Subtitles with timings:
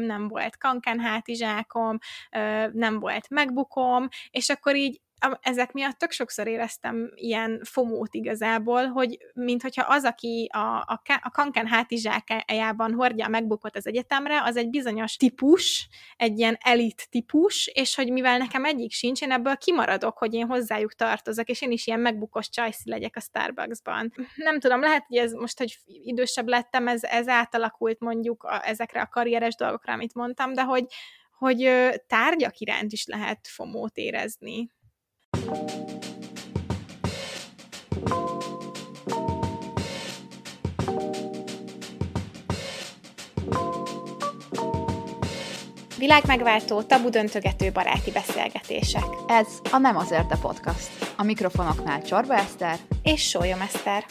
[0.00, 1.98] nem volt kanken hátizsákom,
[2.72, 5.00] nem volt megbukom, és akkor így
[5.40, 11.30] ezek miatt tök sokszor éreztem ilyen fomót igazából, hogy minthogyha az, aki a, a, a
[11.30, 17.66] kanken hátizsákájában hordja a megbukott az egyetemre, az egy bizonyos típus, egy ilyen elit típus,
[17.66, 21.70] és hogy mivel nekem egyik sincs, én ebből kimaradok, hogy én hozzájuk tartozok, és én
[21.70, 24.12] is ilyen megbukos csajszi legyek a Starbucksban.
[24.34, 29.00] Nem tudom, lehet, hogy ez most, hogy idősebb lettem, ez, ez átalakult mondjuk a, ezekre
[29.00, 30.84] a karrieres dolgokra, amit mondtam, de hogy,
[31.38, 31.70] hogy
[32.06, 34.70] tárgyak iránt is lehet fomót érezni.
[45.98, 49.04] Világmegváltó, tabu döntögető baráti beszélgetések.
[49.26, 50.88] Ez a Nem azért a podcast.
[51.16, 54.04] A mikrofonoknál Csorba Eszter és Sólyom Eszter.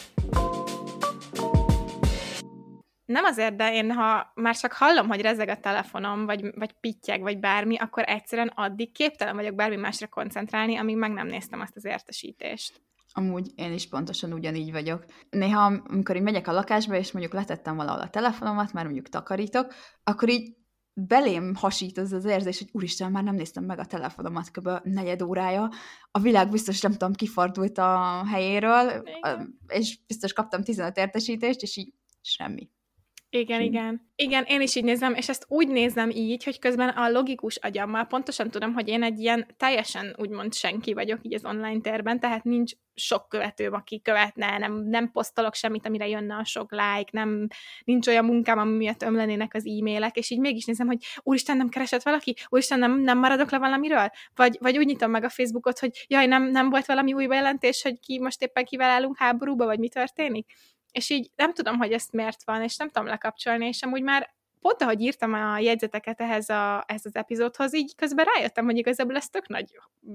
[3.08, 7.20] Nem azért, de én ha már csak hallom, hogy rezeg a telefonom, vagy, vagy pittyeg,
[7.20, 11.76] vagy bármi, akkor egyszerűen addig képtelen vagyok bármi másra koncentrálni, amíg meg nem néztem azt
[11.76, 12.82] az értesítést.
[13.12, 15.04] Amúgy én is pontosan ugyanígy vagyok.
[15.30, 19.74] Néha, amikor így megyek a lakásba, és mondjuk letettem valahol a telefonomat, már mondjuk takarítok,
[20.02, 20.56] akkor így
[20.92, 24.68] belém hasít az az érzés, hogy úristen, már nem néztem meg a telefonomat kb.
[24.82, 25.70] negyed órája.
[26.10, 29.58] A világ biztos, nem tudom, kifordult a helyéről, Igen.
[29.66, 32.70] és biztos kaptam 15 értesítést, és így semmi.
[33.30, 34.10] Igen, igen.
[34.16, 38.04] Igen, én is így nézem, és ezt úgy nézem így, hogy közben a logikus agyammal
[38.04, 42.44] pontosan tudom, hogy én egy ilyen teljesen úgymond senki vagyok így az online térben, tehát
[42.44, 47.46] nincs sok követőm, aki követne, nem, nem posztolok semmit, amire jönne a sok like, nem,
[47.84, 51.68] nincs olyan munkám, ami miatt ömlenének az e-mailek, és így mégis nézem, hogy úristen, nem
[51.68, 52.36] keresett valaki?
[52.48, 54.10] Úristen, nem, nem maradok le valamiről?
[54.34, 57.82] Vagy, vagy úgy nyitom meg a Facebookot, hogy jaj, nem, nem volt valami új bejelentés,
[57.82, 60.46] hogy ki most éppen kivel állunk háborúba, vagy mi történik?
[60.92, 64.36] És így nem tudom, hogy ezt miért van, és nem tudom lekapcsolni, és amúgy már
[64.60, 69.16] pont ahogy írtam a jegyzeteket ehhez, a, ehhez az epizódhoz, így közben rájöttem, hogy igazából
[69.16, 69.66] ez tök nagy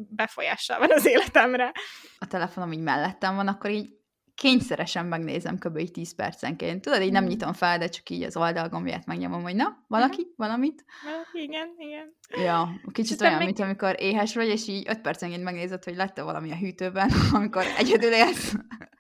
[0.09, 1.71] befolyással van az életemre.
[2.19, 3.89] A telefonom így mellettem van, akkor így
[4.35, 5.91] kényszeresen megnézem kb.
[5.91, 6.81] 10 percenként.
[6.81, 7.27] Tudod, így nem mm.
[7.27, 10.33] nyitom fel, de csak így az oldalgombját megnyomom, hogy na, valaki, uh-huh.
[10.37, 10.85] valamit.
[11.33, 12.15] Igen, igen.
[12.43, 13.45] Ja, kicsit olyan, még...
[13.45, 17.63] mint amikor éhes vagy, és így 5 percenként megnézed, hogy lett valami a hűtőben, amikor
[17.77, 18.53] egyedül élsz,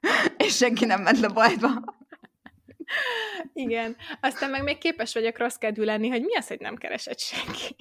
[0.45, 1.69] és senki nem ment le bajba.
[3.53, 3.95] Igen.
[4.21, 7.75] Aztán meg még képes vagyok rossz kedvű lenni, hogy mi az, hogy nem keresett senki.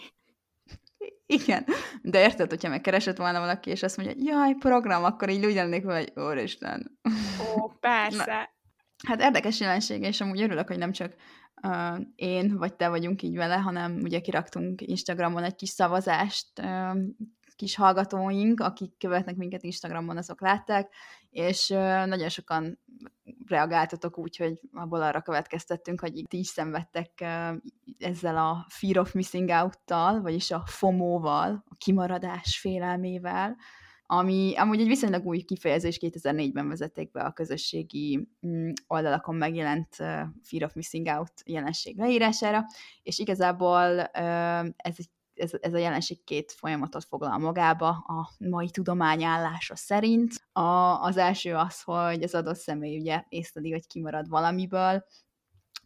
[1.27, 1.67] Igen,
[2.03, 5.85] de érted, hogyha megkeresett volna valaki, és azt mondja, jaj, program, akkor így úgy lennék,
[5.85, 6.99] hogy úristen.
[7.57, 8.25] Ó, persze.
[8.25, 8.49] Na,
[9.09, 11.15] hát érdekes jelenség, és amúgy örülök, hogy nem csak
[11.63, 16.97] uh, én vagy te vagyunk így vele, hanem ugye kiraktunk Instagramon egy kis szavazást, uh,
[17.57, 20.95] kis hallgatóink, akik követnek minket Instagramon, azok látták,
[21.31, 21.69] és
[22.07, 22.79] nagyon sokan
[23.47, 27.25] reagáltatok úgy, hogy abból arra következtettünk, hogy ti is szenvedtek
[27.99, 33.57] ezzel a fear of missing out-tal, vagyis a FOMO-val, a kimaradás félelmével,
[34.07, 39.95] ami amúgy egy viszonylag új kifejezés, 2004-ben vezették be a közösségi mm, oldalakon megjelent
[40.43, 42.65] Fear of Missing Out jelenség leírására,
[43.03, 44.01] és igazából
[44.77, 50.33] ez egy ez, ez a jelenség két folyamatot foglal magába a mai tudomány állása szerint.
[50.53, 55.05] A, az első az, hogy az adott személy ugye észleli, hogy kimarad valamiből,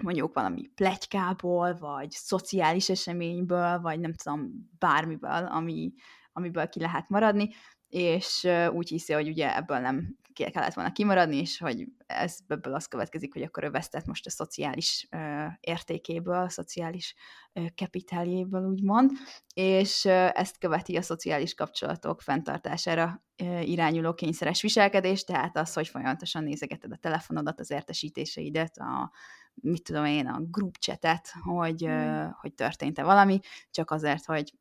[0.03, 5.93] mondjuk valami plegykából, vagy szociális eseményből, vagy nem tudom, bármiből, ami,
[6.33, 7.49] amiből ki lehet maradni,
[7.89, 12.87] és úgy hiszi, hogy ugye ebből nem kellett volna kimaradni, és hogy ez, ebből az
[12.87, 17.15] következik, hogy akkor ő vesztett most a szociális ö, értékéből, a szociális
[17.53, 19.11] ö, kapitáljéből, úgymond,
[19.55, 25.89] és ö, ezt követi a szociális kapcsolatok fenntartására ö, irányuló kényszeres viselkedés, tehát az, hogy
[25.89, 29.13] folyamatosan nézegeted a telefonodat, az értesítéseidet, a
[29.55, 31.91] mit tudom én, a group chatet, hogy, mm.
[31.91, 34.53] ö, hogy történt-e valami, csak azért, hogy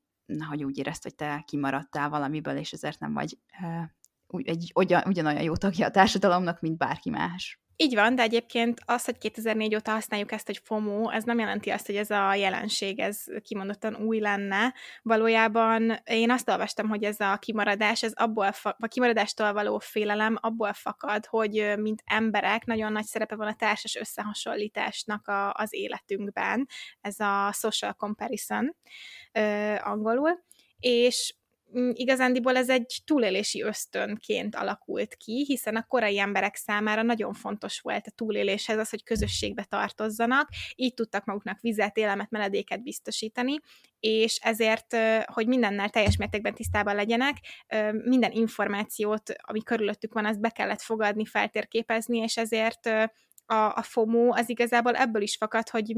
[0.50, 3.38] hogy úgy érezt, hogy te kimaradtál valamiből, és ezért nem vagy
[4.46, 4.72] egy
[5.06, 7.60] ugyanolyan jó tagja a társadalomnak, mint bárki más.
[7.78, 11.70] Így van, de egyébként az, hogy 2004 óta használjuk ezt, hogy FOMO, ez nem jelenti
[11.70, 14.74] azt, hogy ez a jelenség, ez kimondottan új lenne.
[15.02, 20.38] Valójában én azt olvastam, hogy ez a kimaradás, ez abból, fa- a kimaradástól való félelem
[20.42, 26.68] abból fakad, hogy mint emberek nagyon nagy szerepe van a társas összehasonlításnak a, az életünkben.
[27.02, 28.76] Ez a social comparison
[29.32, 30.44] ö, angolul.
[30.80, 31.36] És
[31.94, 38.08] igazándiból ez egy túlélési ösztönként alakult ki, hiszen a korai emberek számára nagyon fontos volt
[38.08, 43.60] a túléléshez az, hogy közösségbe tartozzanak, így tudtak maguknak vizet, élemet, meledéket biztosítani,
[44.00, 47.38] és ezért, hogy mindennel teljes mértékben tisztában legyenek,
[48.04, 52.90] minden információt, ami körülöttük van, azt be kellett fogadni, feltérképezni, és ezért
[53.46, 55.96] a, a FOMO az igazából ebből is fakad, hogy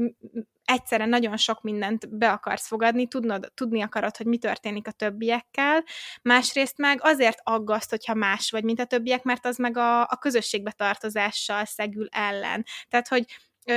[0.64, 5.84] egyszerre nagyon sok mindent be akarsz fogadni, tudnod, tudni akarod, hogy mi történik a többiekkel,
[6.22, 10.18] másrészt meg azért aggaszt, hogyha más vagy, mint a többiek, mert az meg a, a
[10.20, 12.64] közösségbe tartozással szegül ellen.
[12.88, 13.24] Tehát, hogy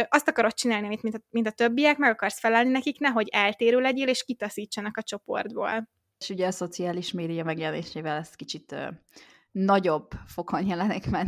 [0.10, 4.08] azt akarod csinálni, mint, a, mint a többiek, meg akarsz felelni nekik, nehogy eltérő legyél,
[4.08, 5.90] és kitaszítsanak a csoportból.
[6.18, 8.76] És ugye a szociális média megjelenésével ez kicsit
[9.52, 11.28] nagyobb fokon jelenik meg,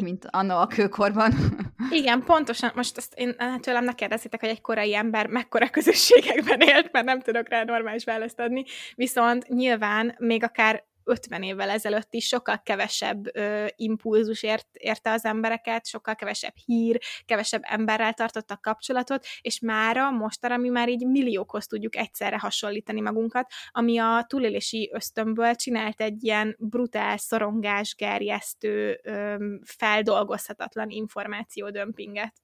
[0.00, 1.32] mint anno a kőkorban.
[1.90, 2.72] Igen, pontosan.
[2.74, 7.20] Most ezt én tőlem ne kérdezitek, hogy egy korai ember mekkora közösségekben élt, mert nem
[7.20, 8.64] tudok rá normális választ adni.
[8.94, 15.24] Viszont nyilván még akár 50 évvel ezelőtt is sokkal kevesebb ö, impulzus ért, érte az
[15.24, 21.66] embereket, sokkal kevesebb hír, kevesebb emberrel tartottak kapcsolatot, és mára, mostanra mi már így milliókhoz
[21.66, 29.44] tudjuk egyszerre hasonlítani magunkat, ami a túlélési ösztönből csinált egy ilyen brutál, szorongás, gerjesztő, ö,
[29.64, 32.41] feldolgozhatatlan információdömpinget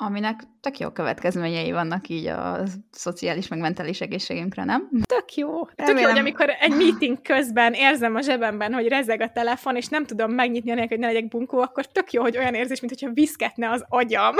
[0.00, 4.88] aminek tök jó következményei vannak így a szociális meg mentális egészségünkre, nem?
[5.06, 5.48] Tök jó.
[5.48, 5.94] Remélem.
[5.94, 9.88] Tök jó, hogy amikor egy meeting közben érzem a zsebemben, hogy rezeg a telefon, és
[9.88, 12.92] nem tudom megnyitni anélkül, hogy ne legyek bunkó, akkor tök jó, hogy olyan érzés, mint
[12.92, 14.34] hogyha viszketne az agyam.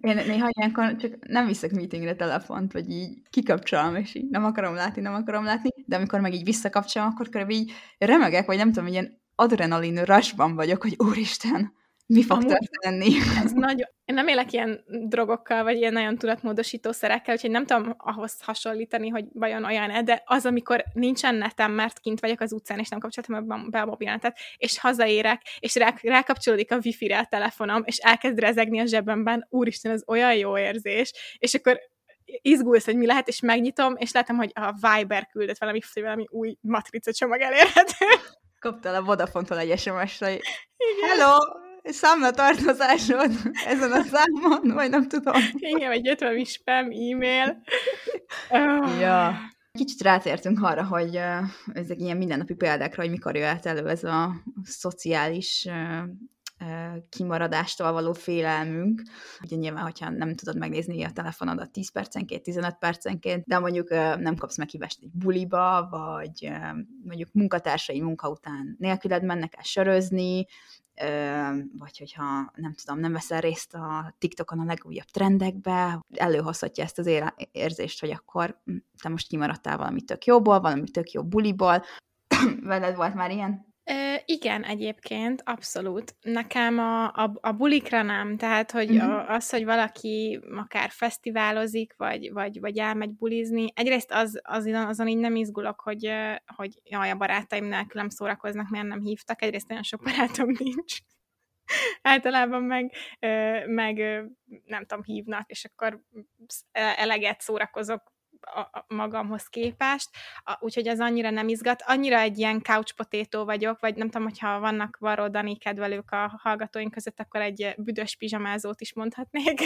[0.00, 4.74] Én néha ilyenkor csak nem viszek meetingre telefont, vagy így kikapcsolom, és így nem akarom
[4.74, 8.72] látni, nem akarom látni, de amikor meg így visszakapcsolom, akkor körülbelül így remegek, vagy nem
[8.72, 11.74] tudom, ilyen adrenalin rushban vagyok, hogy úristen,
[12.06, 13.16] mi fog Amúgy történni?
[13.44, 13.88] Ez nagyon...
[14.04, 19.08] Én nem élek ilyen drogokkal, vagy ilyen nagyon tudatmódosító szerekkel, úgyhogy nem tudom ahhoz hasonlítani,
[19.08, 22.98] hogy vajon olyan-e, de az, amikor nincsen netem, mert kint vagyok az utcán, és nem
[22.98, 28.38] kapcsoltam be a mobilnetet, és hazaérek, és rá, rákapcsolódik a wifi-re a telefonom, és elkezd
[28.38, 31.80] rezegni a zsebemben, úristen, ez olyan jó érzés, és akkor
[32.24, 36.56] izgulsz, hogy mi lehet, és megnyitom, és látom, hogy a Viber küldött valami, valami új
[36.60, 38.06] matrica csomag elérhető.
[38.58, 40.40] Kaptál a Vodafone-tól egy SMS-t, hogy
[41.06, 41.38] Hello,
[41.88, 43.30] számlatartozásod
[43.66, 45.34] ezen a számon, vagy nem tudom.
[45.52, 47.62] Igen, jött valami spam e-mail.
[49.00, 49.34] ja.
[49.72, 51.20] Kicsit rátértünk arra, hogy
[51.72, 55.68] ezek ilyen mindennapi példákra, hogy mikor jöhet elő ez a szociális
[57.08, 59.02] kimaradástól való félelmünk.
[59.42, 64.36] Ugye nyilván, hogyha nem tudod megnézni a telefonodat 10 percenként, 15 percenként, de mondjuk nem
[64.36, 66.52] kapsz meghívást egy buliba, vagy
[67.04, 70.46] mondjuk munkatársai munka után nélküled mennek el sörözni,
[71.78, 77.10] vagy hogyha nem tudom, nem veszel részt a TikTokon a legújabb trendekbe, előhozhatja ezt az
[77.52, 81.82] érzést, hogy akkor hm, te most kimaradtál valami tök jóból, valami tök jó buliból.
[82.62, 83.65] Veled volt már ilyen?
[84.28, 86.16] Igen, egyébként, abszolút.
[86.20, 89.12] Nekem a, a, a bulikra nem, tehát hogy uh-huh.
[89.12, 95.08] a, az, hogy valaki akár fesztiválozik, vagy, vagy, vagy elmegy bulizni, egyrészt az, az, azon
[95.08, 96.12] így nem izgulok, hogy,
[96.56, 100.98] hogy jaj, a barátaim nélkül nem szórakoznak, mert nem hívtak, egyrészt olyan sok barátom nincs.
[102.02, 102.92] Általában meg,
[103.66, 103.96] meg
[104.64, 106.00] nem tudom, hívnak, és akkor
[106.72, 108.14] eleget szórakozok
[108.54, 110.10] a, magamhoz képest,
[110.58, 111.82] úgyhogy az annyira nem izgat.
[111.86, 116.40] Annyira egy ilyen couch potato vagyok, vagy nem tudom, hogyha vannak Varó Dani kedvelők a
[116.42, 119.60] hallgatóink között, akkor egy büdös pizsamázót is mondhatnék.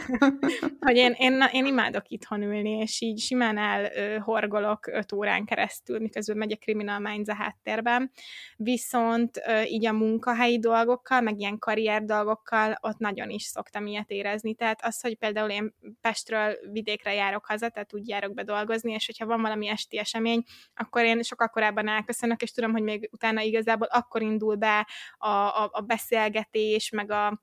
[0.86, 6.36] hogy én, én, én imádok itthon ülni, és így simán elhorgolok öt órán keresztül, miközben
[6.36, 8.10] megy a Criminal Minds a háttérben.
[8.56, 14.54] Viszont így a munkahelyi dolgokkal, meg ilyen karrier dolgokkal ott nagyon is szoktam ilyet érezni.
[14.54, 19.06] Tehát az, hogy például én Pestről vidékre járok haza, tehát úgy járok be dolgozni, és
[19.06, 20.42] hogyha van valami esti esemény,
[20.74, 24.88] akkor én sokkal korábban elköszönök, és tudom, hogy még utána igazából akkor indul be
[25.18, 27.42] a, a, a beszélgetés, meg a,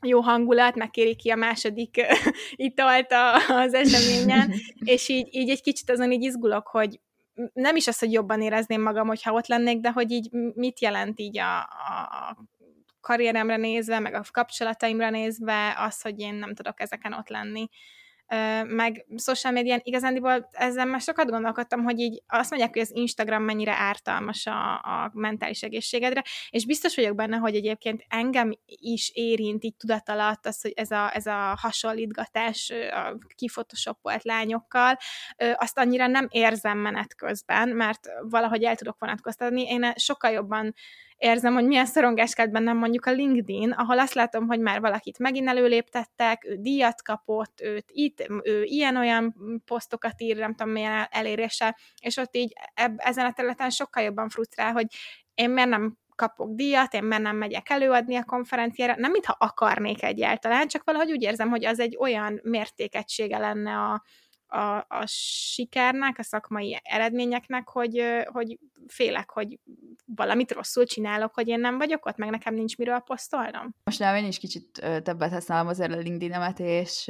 [0.00, 2.06] jó hangulat, megkéri ki a második
[2.56, 3.12] italt
[3.48, 4.52] az eseményen,
[4.94, 7.00] és így, így egy kicsit azon így izgulok, hogy
[7.52, 11.20] nem is az, hogy jobban érezném magam, hogyha ott lennék, de hogy így mit jelent
[11.20, 12.36] így a, a
[13.00, 17.68] karrieremre nézve, meg a kapcsolataimra nézve az, hogy én nem tudok ezeken ott lenni
[18.66, 23.42] meg social médián igazándiból ezzel már sokat gondolkodtam, hogy így azt mondják, hogy az Instagram
[23.42, 29.64] mennyire ártalmas a, a mentális egészségedre, és biztos vagyok benne, hogy egyébként engem is érint
[29.64, 34.96] így tudat alatt az, hogy ez a, ez a hasonlítgatás a kifotoshopolt lányokkal,
[35.54, 39.62] azt annyira nem érzem menet közben, mert valahogy el tudok vonatkoztatni.
[39.62, 40.74] Én sokkal jobban
[41.18, 45.18] érzem, hogy milyen szorongás kelt bennem mondjuk a LinkedIn, ahol azt látom, hogy már valakit
[45.18, 49.34] megint előléptettek, ő díjat kapott, őt itt, ő ilyen-olyan
[49.64, 54.28] posztokat ír, nem tudom milyen elérése, és ott így eb, ezen a területen sokkal jobban
[54.28, 54.86] frusztrál, hogy
[55.34, 60.02] én miért nem kapok díjat, én miért nem megyek előadni a konferenciára, nem mintha akarnék
[60.02, 64.02] egyáltalán, csak valahogy úgy érzem, hogy az egy olyan mértékegysége lenne a,
[64.48, 69.58] a, a sikernek, a szakmai eredményeknek, hogy, hogy félek, hogy
[70.14, 73.74] valamit rosszul csinálok, hogy én nem vagyok ott, meg nekem nincs miről posztolnom.
[73.84, 74.70] Most nem, én is kicsit
[75.02, 77.04] többet használom azért a LinkedIn-emet, és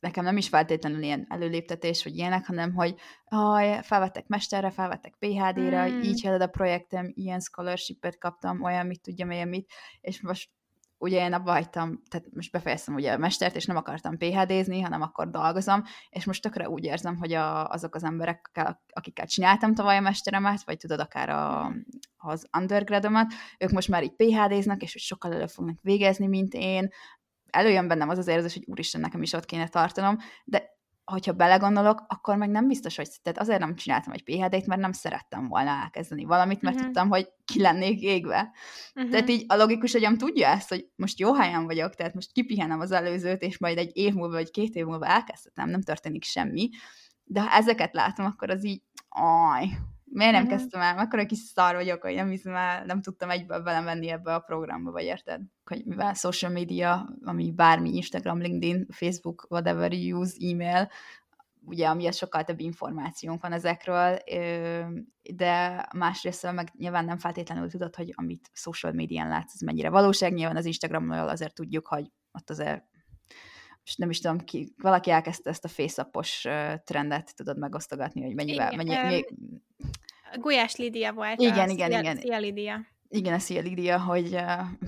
[0.00, 5.88] nekem nem is feltétlenül ilyen előléptetés, vagy ilyenek, hanem hogy haj, felvettek mesterre, felvettek PHD-re,
[5.88, 6.00] mm.
[6.00, 10.50] így halad a projektem, ilyen scholarship kaptam, olyan, mit tudjam, ilyen mit, és most
[11.00, 15.02] ugye én abba hagytam, tehát most befejeztem ugye a mestert, és nem akartam PHD-zni, hanem
[15.02, 18.50] akkor dolgozom, és most tökre úgy érzem, hogy a, azok az emberek,
[18.92, 21.72] akikkel csináltam tavaly a mesteremet, vagy tudod, akár a,
[22.16, 26.88] az undergradomat, ők most már így PHD-znak, és hogy sokkal elő fognak végezni, mint én,
[27.50, 30.69] előjön bennem az az érzés, hogy úristen, nekem is ott kéne tartanom, de
[31.10, 34.92] hogyha belegondolok, akkor meg nem biztos, hogy tehát azért nem csináltam egy PHD-t, mert nem
[34.92, 36.90] szerettem volna elkezdeni valamit, mert uh-huh.
[36.90, 38.50] tudtam, hogy ki lennék égve.
[38.94, 39.10] Uh-huh.
[39.10, 42.80] Tehát így a logikus agyam tudja ezt, hogy most jó helyen vagyok, tehát most kipihenem
[42.80, 46.68] az előzőt, és majd egy év múlva, vagy két év múlva elkezdhetem, nem történik semmi.
[47.24, 49.68] De ha ezeket látom, akkor az így, aj,
[50.04, 50.58] miért nem uh-huh.
[50.58, 50.98] kezdtem el?
[50.98, 54.90] Akkor kis szar vagyok, hogy nem hiszem el, nem tudtam egyből belemenni ebbe a programba,
[54.90, 55.40] vagy érted?
[55.70, 60.90] Hogy mivel social media, ami bármi Instagram, LinkedIn, Facebook, whatever you use, e-mail,
[61.64, 64.18] ugye amiatt sokkal több információnk van ezekről,
[65.34, 70.32] de másrészt meg nyilván nem feltétlenül tudod, hogy amit social médián látsz, ez mennyire valóság.
[70.32, 72.84] Nyilván az Instagramról azért tudjuk, hogy ott azért
[73.84, 78.72] és nem is tudom, ki, valaki elkezdte ezt a face trendet, tudod megosztogatni, hogy mennyivel,
[78.76, 79.34] mennyi, um, még...
[80.34, 81.40] Gulyás Lídia volt.
[81.40, 82.16] Igen, az, igen, igen.
[82.16, 82.86] Szia Lídia.
[83.12, 84.38] Igen, a Szia Lídia, hogy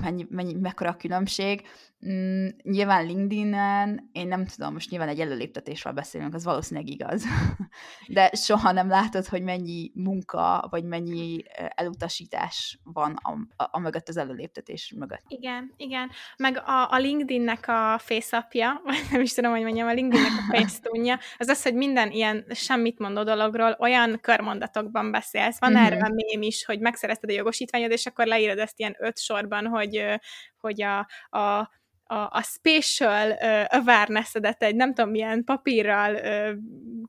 [0.02, 1.62] mennyi, mennyi, mekkora a különbség.
[2.09, 7.25] Mm, nyilván LinkedIn-en, én nem tudom, most nyilván egy előléptetésről beszélünk, az valószínűleg igaz,
[8.09, 11.43] de soha nem látod, hogy mennyi munka, vagy mennyi
[11.75, 13.31] elutasítás van a,
[13.62, 15.25] a, a mögött, az előléptetés mögött.
[15.29, 16.11] Igen, igen.
[16.37, 18.49] Meg a, a LinkedIn-nek a face
[18.85, 22.45] vagy nem is tudom, hogy mondjam, a LinkedIn-nek a face az az, hogy minden ilyen
[22.50, 25.61] semmit mondó dologról olyan körmondatokban beszélsz.
[25.61, 25.85] Van mm-hmm.
[25.85, 29.66] erre a mém is, hogy megszerezted a jogosítványod, és akkor leírod ezt ilyen öt sorban,
[29.66, 30.04] hogy,
[30.57, 30.99] hogy a,
[31.38, 31.71] a
[32.12, 36.59] a, a spatial uh, awareness-edet egy nem tudom milyen papírral uh,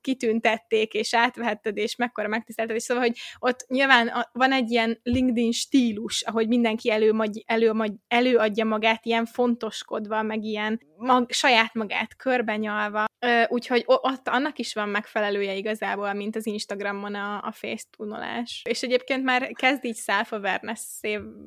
[0.02, 5.00] kitüntették, és átvehetted, és mekkora megtisztelted, és szóval, hogy ott nyilván a, van egy ilyen
[5.04, 7.14] LinkedIn stílus, ahogy mindenki elő,
[7.46, 7.74] elő,
[8.08, 13.06] előadja magát ilyen fontoskodva, meg ilyen mag, saját magát körbenyalva,
[13.48, 18.62] úgyhogy ott annak is van megfelelője igazából, mint az Instagramon a, a face tunolás.
[18.70, 20.82] És egyébként már kezd így self-awareness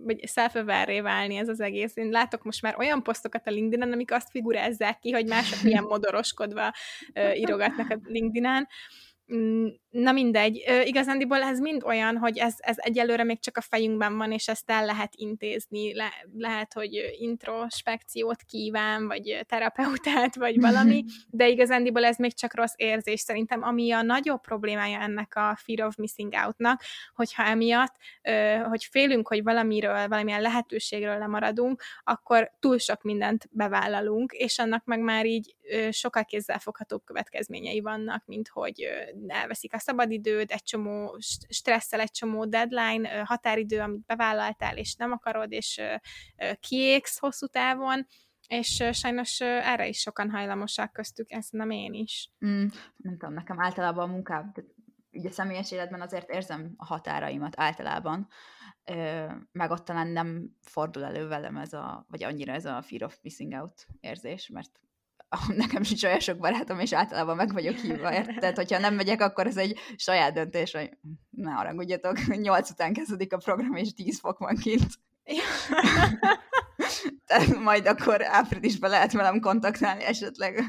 [0.05, 0.55] vagy self
[1.03, 1.97] válni ez az egész.
[1.97, 5.85] Én látok most már olyan posztokat a LinkedIn-en, amik azt figurázzák ki, hogy mások milyen
[5.85, 6.73] modoroskodva
[7.35, 8.69] írogatnak a LinkedIn-en,
[9.35, 14.17] Mm, na mindegy, igazándiból ez mind olyan, hogy ez, ez egyelőre még csak a fejünkben
[14.17, 21.05] van, és ezt el lehet intézni, Le, lehet, hogy introspekciót kíván, vagy terapeutát, vagy valami,
[21.31, 23.21] de igazándiból ez még csak rossz érzés.
[23.21, 26.83] Szerintem, ami a nagyobb problémája ennek a fear of missing outnak,
[27.15, 27.95] hogyha emiatt,
[28.69, 35.01] hogy félünk, hogy valamiről, valamilyen lehetőségről lemaradunk, akkor túl sok mindent bevállalunk, és annak meg
[35.01, 35.57] már így
[35.91, 38.89] sokkal kézzelfoghatóbb következményei vannak, mint hogy
[39.27, 41.17] elveszik a szabadidőd, egy csomó
[41.49, 45.81] stresszel, egy csomó deadline, határidő, amit bevállaltál, és nem akarod, és
[46.61, 48.07] kiégsz hosszú távon,
[48.49, 52.31] és sajnos erre is sokan hajlamosak köztük, ezt nem én is.
[52.47, 52.67] Mm,
[52.97, 54.53] nem tudom, nekem általában a munkám,
[55.13, 58.29] ugye személyes életben azért érzem a határaimat általában,
[59.53, 63.19] meg ott talán nem fordul elő velem ez a, vagy annyira ez a fear of
[63.23, 64.81] missing out érzés, mert
[65.57, 68.57] nekem sincs olyan sok barátom, és általában meg vagyok hívva, érted?
[68.57, 70.91] Hogyha nem megyek, akkor ez egy saját döntés, hogy
[71.31, 74.89] ne haragudjatok, nyolc után kezdődik a program, és tíz fok van kint.
[77.27, 80.65] Tehát majd akkor áprilisban lehet velem kontaktálni esetleg.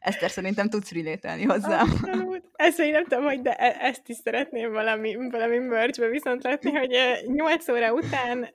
[0.00, 1.80] Eszter, szerintem tudsz rilételni hozzá.
[1.80, 2.42] Abszolút.
[2.56, 6.70] Ezt én nem tudom, hogy de e- ezt is szeretném valami, valami merchbe viszont látni,
[6.70, 8.48] hogy 8 óra után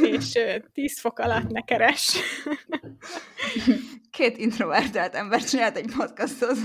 [0.00, 0.38] és
[0.72, 2.16] 10 fok alatt ne keres.
[4.10, 6.56] Két introvertált ember csinált egy podcastot.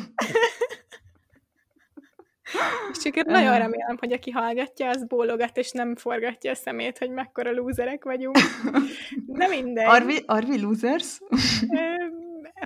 [2.92, 7.10] És csak nagyon remélem, hogy aki hallgatja, az bólogat, és nem forgatja a szemét, hogy
[7.10, 8.38] mekkora lúzerek vagyunk.
[9.26, 9.86] Nem mindegy.
[9.86, 11.20] Are we, are we losers?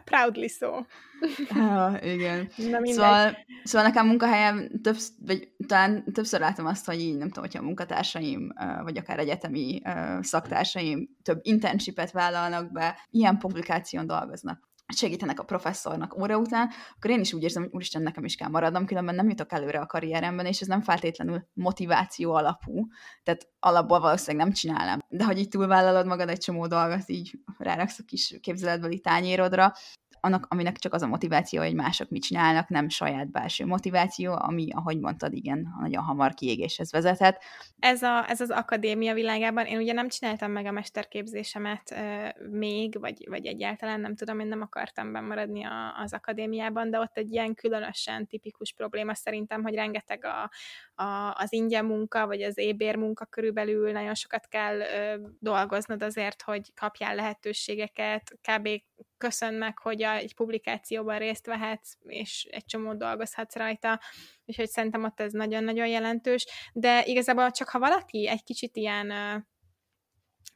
[0.04, 0.70] Proudly so.
[1.50, 2.50] Ah, igen.
[2.56, 7.44] Na Szóval, szóval nekem munkahelyem több, vagy talán többször látom azt, hogy így nem tudom,
[7.44, 9.82] hogyha a munkatársaim, vagy akár egyetemi
[10.22, 17.20] szaktársaim több internshipet vállalnak be, ilyen publikáción dolgoznak segítenek a professzornak óra után, akkor én
[17.20, 20.46] is úgy érzem, hogy úristen, nekem is kell maradnom, különben nem jutok előre a karrieremben,
[20.46, 22.88] és ez nem feltétlenül motiváció alapú,
[23.24, 25.00] tehát alapból valószínűleg nem csinálom.
[25.08, 29.74] De hogy így túlvállalod magad egy csomó dolgot, így ráraksz a kis képzeletbeli tányérodra,
[30.26, 34.68] annak, aminek csak az a motiváció, hogy mások mit csinálnak, nem saját belső motiváció, ami,
[34.72, 37.44] ahogy mondtad, igen, nagyon hamar kiégéshez vezethet.
[37.80, 43.00] Ez, a, ez az akadémia világában, én ugye nem csináltam meg a mesterképzésemet euh, még,
[43.00, 47.32] vagy, vagy egyáltalán nem tudom, én nem akartam bemaradni a, az akadémiában, de ott egy
[47.32, 50.50] ilyen különösen tipikus probléma szerintem, hogy rengeteg a,
[50.96, 56.42] a, az ingyen munka, vagy az ébér munka körülbelül nagyon sokat kell ö, dolgoznod azért,
[56.42, 58.70] hogy kapjál lehetőségeket, kb.
[59.18, 64.00] köszön meg, hogy a, egy publikációban részt vehetsz, és egy csomó dolgozhatsz rajta,
[64.46, 69.12] úgyhogy szerintem ott ez nagyon-nagyon jelentős, de igazából csak ha valaki egy kicsit ilyen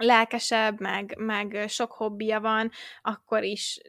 [0.05, 3.81] lelkesebb, meg, meg sok hobbija van, akkor is,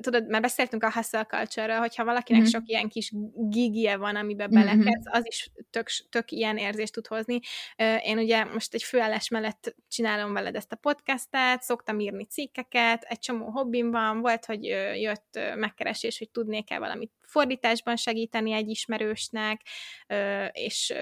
[0.00, 2.50] tudod, mert beszéltünk a hustle culture hogyha valakinek mm-hmm.
[2.50, 4.66] sok ilyen kis gigie van, amiben mm-hmm.
[4.66, 7.40] belekezd, az is tök, tök ilyen érzést tud hozni.
[8.02, 13.18] Én ugye most egy főállás mellett csinálom veled ezt a podcastet, szoktam írni cikkeket, egy
[13.18, 19.60] csomó hobbim van, volt, hogy jött megkeresés, hogy tudnék-e valamit fordításban segíteni egy ismerősnek,
[20.52, 20.94] és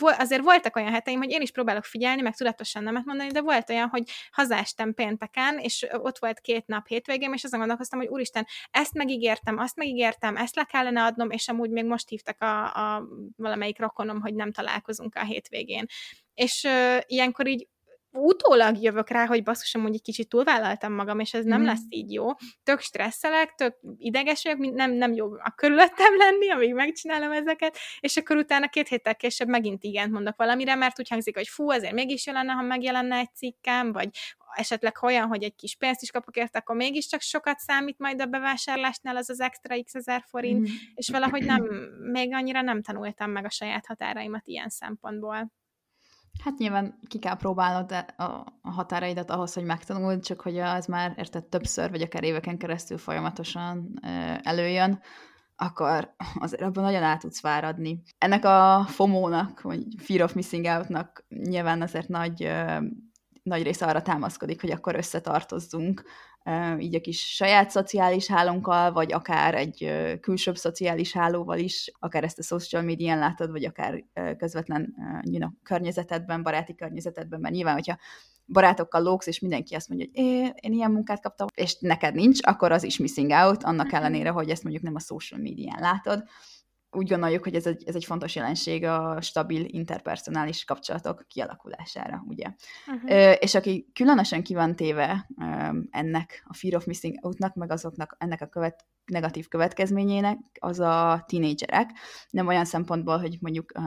[0.00, 3.70] azért voltak olyan heteim, hogy én is próbálok figyelni, meg tudatosan nemet mondani, de volt
[3.70, 8.46] olyan, hogy hazástem pénteken, és ott volt két nap hétvégém, és azon gondolkoztam, hogy úristen,
[8.70, 13.08] ezt megígértem, azt megígértem, ezt le kellene adnom, és amúgy még most hívtak a, a
[13.36, 15.86] valamelyik rokonom, hogy nem találkozunk a hétvégén.
[16.34, 17.68] És uh, ilyenkor így
[18.12, 21.64] utólag jövök rá, hogy basszus, amúgy egy kicsit túlvállaltam magam, és ez nem mm.
[21.64, 22.26] lesz így jó.
[22.62, 28.16] Tök stresszelek, tök ideges vagyok, nem, nem jó a körülöttem lenni, amíg megcsinálom ezeket, és
[28.16, 31.92] akkor utána két héttel később megint igent mondok valamire, mert úgy hangzik, hogy fú, azért
[31.92, 34.08] mégis jó lenne, ha megjelenne egy cikkem, vagy
[34.54, 38.26] esetleg olyan, hogy egy kis pénzt is kapok érte, akkor mégiscsak sokat számít majd a
[38.26, 40.72] bevásárlásnál az az extra x ezer forint, mm.
[40.94, 41.62] és valahogy nem,
[42.12, 45.52] még annyira nem tanultam meg a saját határaimat ilyen szempontból.
[46.44, 51.44] Hát nyilván ki kell próbálnod a, határaidat ahhoz, hogy megtanuld, csak hogy az már érted
[51.44, 53.98] többször, vagy akár éveken keresztül folyamatosan
[54.42, 55.00] előjön,
[55.56, 58.02] akkor azért abban nagyon át tudsz fáradni.
[58.18, 62.52] Ennek a FOMO-nak, vagy Fear of Missing Out-nak nyilván azért nagy,
[63.42, 66.02] nagy része arra támaszkodik, hogy akkor összetartozzunk,
[66.78, 72.38] így a kis saját szociális hálónkkal, vagy akár egy külsőbb szociális hálóval is, akár ezt
[72.38, 74.04] a social médián látod, vagy akár
[74.36, 77.98] közvetlen you know, környezetedben, baráti környezetedben, mert nyilván, hogyha
[78.46, 82.38] barátokkal lóksz, és mindenki azt mondja, hogy én, én ilyen munkát kaptam, és neked nincs,
[82.42, 83.94] akkor az is missing out, annak mhm.
[83.94, 86.24] ellenére, hogy ezt mondjuk nem a social médián látod
[86.92, 92.46] úgy gondoljuk, hogy ez egy, ez egy fontos jelenség a stabil interpersonális kapcsolatok kialakulására, ugye.
[92.86, 93.10] Uh-huh.
[93.10, 97.70] Ö, és aki különösen ki van téve ö, ennek a fear of missing outnak, meg
[97.70, 101.90] azoknak ennek a követ, negatív következményének, az a tínédzserek.
[102.30, 103.80] Nem olyan szempontból, hogy mondjuk ö,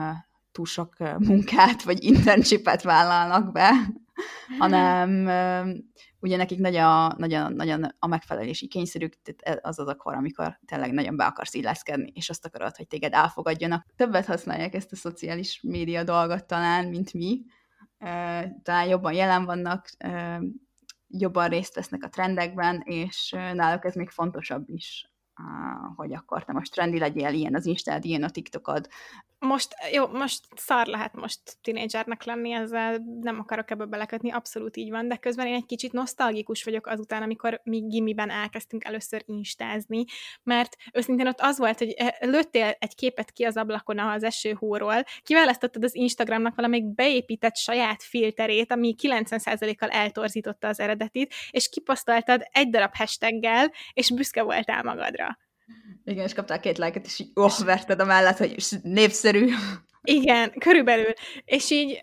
[0.54, 3.70] túl sok munkát vagy internshipet vállalnak be,
[4.58, 5.10] hanem
[6.20, 10.92] ugye nekik nagyon, nagyon, nagyon a megfelelési kényszerük, tehát az az a kor, amikor tényleg
[10.92, 13.86] nagyon be akarsz illeszkedni, és azt akarod, hogy téged elfogadjanak.
[13.96, 17.44] Többet használják ezt a szociális média dolgot talán, mint mi.
[18.62, 19.90] Talán jobban jelen vannak,
[21.08, 25.12] jobban részt vesznek a trendekben, és náluk ez még fontosabb is,
[25.96, 28.88] hogy akkor te most trendi legyél, ilyen az Instád, ilyen a TikTokod,
[29.44, 34.90] most, jó, most szar lehet most tinédzsernek lenni, ezzel nem akarok ebbe belekötni, abszolút így
[34.90, 40.04] van, de közben én egy kicsit nosztalgikus vagyok azután, amikor mi gimiben elkezdtünk először instázni,
[40.42, 45.04] mert őszintén ott az volt, hogy eh, lőttél egy képet ki az ablakon az esőhóról,
[45.22, 52.70] kiválasztottad az Instagramnak valamelyik beépített saját filterét, ami 90%-kal eltorzította az eredetit, és kiposztoltad egy
[52.70, 55.38] darab hashtaggel, és büszke voltál magadra.
[56.04, 59.48] Igen, és kaptál két lájket, és így oh, verted a mellett, hogy népszerű.
[60.06, 61.12] Igen, körülbelül.
[61.44, 62.02] És így,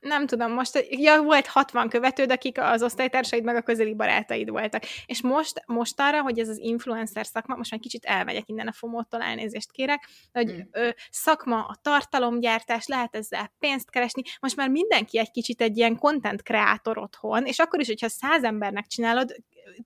[0.00, 4.82] nem tudom, most, ja, volt 60 követőd, akik az osztálytársaid meg a közeli barátaid voltak.
[5.06, 8.72] És most, most arra, hogy ez az influencer szakma, most már kicsit elmegyek innen a
[8.72, 10.58] fomótól, elnézést kérek, hogy mm.
[10.70, 14.22] ö, szakma, a tartalomgyártás, lehet ezzel pénzt keresni.
[14.40, 18.42] Most már mindenki egy kicsit egy ilyen content kreátor otthon, és akkor is, hogyha száz
[18.42, 19.36] embernek csinálod,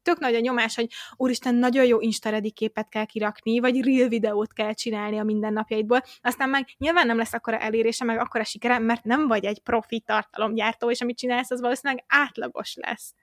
[0.03, 4.53] tök nagy a nyomás, hogy úristen, nagyon jó Insta képet kell kirakni, vagy real videót
[4.53, 9.05] kell csinálni a mindennapjaidból, aztán meg nyilván nem lesz akkora elérése, meg akkora sikere, mert
[9.05, 13.14] nem vagy egy profi tartalomgyártó, és amit csinálsz, az valószínűleg átlagos lesz.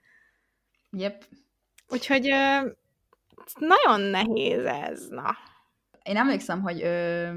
[0.91, 1.23] Yep.
[1.87, 2.33] Úgyhogy
[3.59, 5.37] nagyon nehéz ez, na.
[6.03, 7.29] Én emlékszem, hogy ö,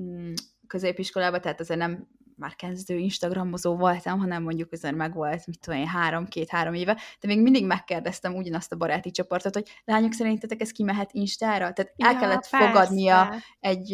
[0.00, 0.32] mm,
[0.66, 5.80] középiskolában, tehát azért nem már kezdő Instagramozó voltam, hanem mondjuk azért meg volt, mit tudom
[5.80, 10.60] én, három, két-három éve, de még mindig megkérdeztem ugyanazt a baráti csoportot, hogy lányok szerintetek
[10.60, 11.72] ez kimehet Instára?
[11.72, 12.66] Tehát el ja, kellett persze.
[12.66, 13.92] fogadnia egy,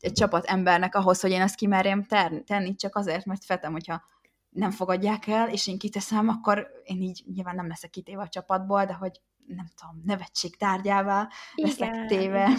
[0.00, 2.04] egy csapat embernek ahhoz, hogy én ezt kimerjem
[2.44, 4.02] tenni, csak azért, mert fetem, hogyha
[4.50, 8.84] nem fogadják el, és én kiteszem, akkor én így nyilván nem leszek kitéve a csapatból,
[8.84, 9.20] de hogy
[9.56, 12.50] nem tudom, nevetség tárgyává leszek téve.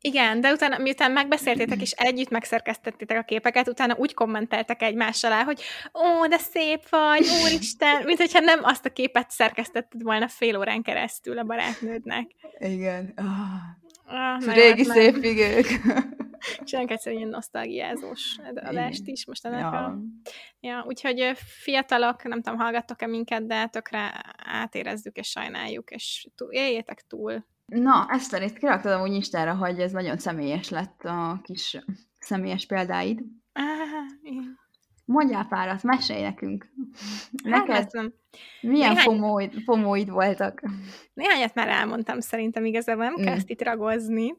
[0.00, 5.44] Igen, de utána, miután megbeszéltétek és együtt megszerkesztettétek a képeket, utána úgy kommenteltek egymás alá,
[5.44, 5.62] hogy
[5.94, 10.82] ó, de szép vagy, úristen, mint hogyha nem azt a képet szerkesztetted volna fél órán
[10.82, 12.30] keresztül a barátnődnek.
[12.58, 13.12] Igen.
[13.16, 13.24] Oh.
[14.08, 15.66] Ah, Régi szép igők.
[16.64, 19.84] Csinálunk egyszer ilyen nosztalgiázós adást is most ennek ja.
[19.84, 19.98] a...
[20.60, 27.04] Ja, úgyhogy fiatalok, nem tudom, hallgattok-e minket, de tökre átérezzük és sajnáljuk, és túl, éljétek
[27.06, 27.44] túl.
[27.66, 31.76] Na, ezt itt kiraktad úgy Instára, hogy ez nagyon személyes lett a kis
[32.18, 33.22] személyes példáid.
[33.52, 33.64] Ah.
[35.06, 36.68] Mondjál párat, mesélj nekünk.
[37.42, 37.92] Neked hát,
[38.60, 39.62] milyen Néhány...
[39.64, 40.62] fomóid voltak?
[41.14, 43.24] Néhányat már elmondtam, szerintem igazából nem mm.
[43.24, 44.34] kezd itt ragozni.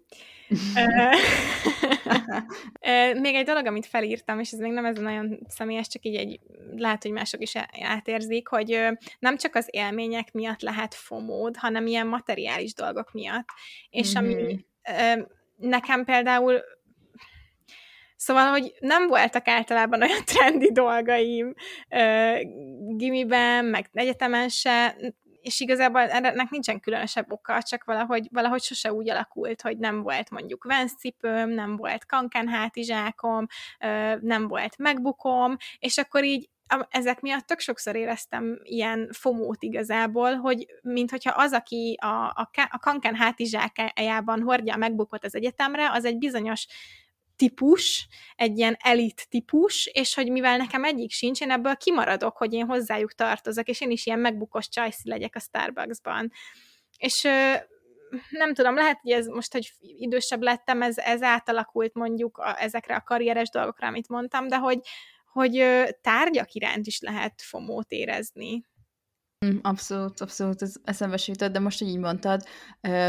[3.21, 6.39] Még egy dolog, amit felírtam, és ez még nem ez nagyon személyes, csak így egy,
[6.75, 8.79] lehet, hogy mások is átérzik, hogy
[9.19, 13.47] nem csak az élmények miatt lehet fomód, hanem ilyen materiális dolgok miatt.
[13.89, 14.25] És mm-hmm.
[14.25, 14.65] ami
[15.55, 16.61] nekem például
[18.19, 21.53] Szóval, hogy nem voltak általában olyan trendi dolgaim
[22.95, 24.97] gimiben, meg egyetemen se,
[25.47, 30.29] és igazából ennek nincsen különösebb oka, csak valahogy, valahogy sose úgy alakult, hogy nem volt
[30.29, 33.45] mondjuk venszcipőm, nem volt kankán hátizsákom,
[34.19, 36.49] nem volt megbukom, és akkor így
[36.89, 42.79] ezek miatt tök sokszor éreztem ilyen fomót igazából, hogy mintha az, aki a, a, a
[42.79, 46.67] kankán hátizsákájában hordja a megbukott az egyetemre, az egy bizonyos
[47.37, 52.53] típus, egy ilyen elit típus, és hogy mivel nekem egyik sincs, én ebből kimaradok, hogy
[52.53, 56.31] én hozzájuk tartozok, és én is ilyen megbukos csajszi legyek a Starbucksban.
[56.97, 57.21] És
[58.29, 62.95] nem tudom, lehet, hogy ez most, hogy idősebb lettem, ez, ez átalakult mondjuk a, ezekre
[62.95, 64.79] a karrieres dolgokra, amit mondtam, de hogy,
[65.31, 65.65] hogy
[66.01, 68.65] tárgyak iránt is lehet fomót érezni.
[69.45, 72.41] Mm, abszolút, abszolút, ez eszembe jutott, de most, hogy így mondtad,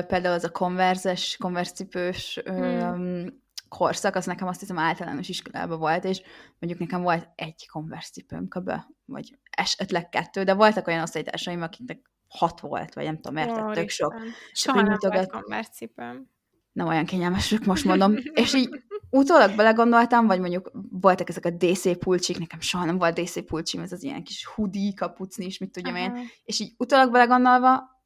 [0.06, 6.22] például az a konverzes, konverszcipős hmm korszak, az nekem azt hiszem általános iskolában volt, és
[6.58, 8.70] mondjuk nekem volt egy konverszcipőm kb.
[9.04, 13.72] vagy esetleg kettő, de voltak olyan osztálytársaim, akiknek hat volt, vagy nem tudom, érted, oh,
[13.72, 14.14] tök sok.
[14.52, 16.30] Soha nem volt konverszcipőm.
[16.72, 18.14] Nem olyan kényelmesek, most mondom.
[18.42, 23.20] és így utólag belegondoltam, vagy mondjuk voltak ezek a DC pulcsik, nekem soha nem volt
[23.20, 26.04] DC pulcsim, ez az ilyen kis hoodie, kapucni is, mit tudjam Aha.
[26.04, 26.28] én.
[26.44, 27.97] És így utólag belegondolva,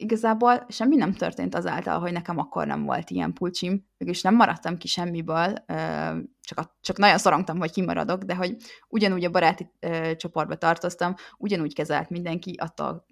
[0.00, 4.76] igazából semmi nem történt azáltal, hogy nekem akkor nem volt ilyen pulcsim, mégis nem maradtam
[4.76, 5.54] ki semmiből,
[6.40, 8.56] csak, a, csak nagyon szorongtam, hogy kimaradok, de hogy
[8.88, 9.70] ugyanúgy a baráti
[10.16, 13.06] csoportba tartoztam, ugyanúgy kezelt mindenki, attól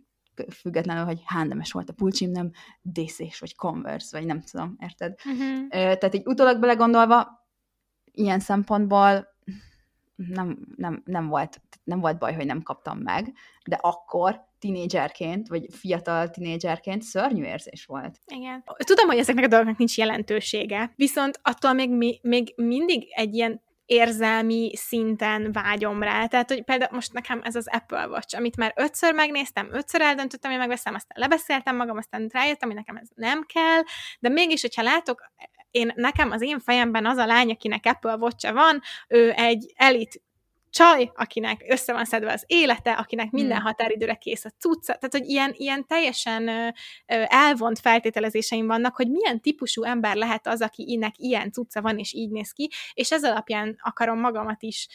[0.52, 2.50] függetlenül, hogy hándemes volt a pulcsim, nem
[2.82, 5.14] dc vagy Converse, vagy nem tudom, érted?
[5.24, 5.68] Uh-huh.
[5.68, 7.46] Tehát így utólag belegondolva,
[8.12, 9.35] ilyen szempontból
[10.16, 13.32] nem, nem, nem, volt, nem volt baj, hogy nem kaptam meg,
[13.66, 18.18] de akkor tinédzserként, vagy fiatal tinédzserként szörnyű érzés volt.
[18.26, 18.64] Igen.
[18.76, 24.76] Tudom, hogy ezeknek a dolgoknak nincs jelentősége, viszont attól még, még mindig egy ilyen érzelmi
[24.76, 26.26] szinten vágyom rá.
[26.26, 30.50] Tehát, hogy például most nekem ez az Apple Watch, amit már ötször megnéztem, ötször eldöntöttem,
[30.50, 33.82] hogy megveszem, aztán lebeszéltem magam, aztán rájöttem, hogy nekem ez nem kell,
[34.20, 35.32] de mégis, hogyha látok
[35.76, 40.20] én, nekem az én fejemben az a lány, akinek Apple watch van, ő egy elit
[40.70, 43.66] csaj, akinek össze van szedve az élete, akinek minden hmm.
[43.66, 46.68] határidőre kész a cucca, tehát hogy ilyen, ilyen teljesen ö,
[47.26, 52.12] elvont feltételezéseim vannak, hogy milyen típusú ember lehet az, aki innek ilyen cucca van, és
[52.12, 54.88] így néz ki, és ez alapján akarom magamat is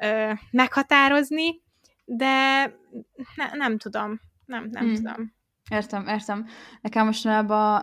[0.00, 1.62] ö, meghatározni,
[2.04, 2.62] de
[3.34, 4.94] ne, nem tudom, nem, nem hmm.
[4.94, 5.35] tudom.
[5.70, 6.46] Értem, értem.
[6.80, 7.82] Nekem mostanában,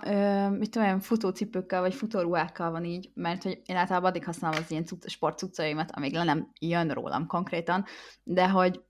[0.51, 4.71] mit tudom, olyan futócipőkkel vagy futóruhákkal van így, mert hogy én általában addig használom az
[4.71, 7.85] ilyen cucc, sportcuccaimat, amíg le nem jön rólam konkrétan,
[8.23, 8.83] de hogy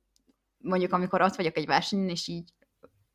[0.57, 2.53] mondjuk amikor ott vagyok egy versenyen, és így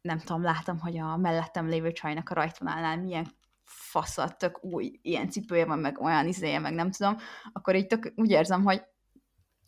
[0.01, 3.27] nem tudom, látom, hogy a mellettem lévő csajnak a rajtvonalnál milyen
[3.65, 7.17] faszat, tök új ilyen cipője van, meg olyan izéje, meg nem tudom,
[7.53, 8.83] akkor így tök úgy érzem, hogy